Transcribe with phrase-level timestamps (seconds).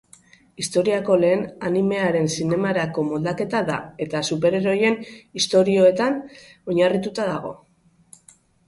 [0.61, 3.77] Historiako lehen animearen zinemarako moldaketa da,
[4.07, 4.99] eta superheroien
[5.43, 7.59] istorioetan oinarrituta dago.